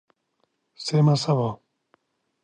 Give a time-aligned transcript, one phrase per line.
[0.85, 1.47] Ser massa bo.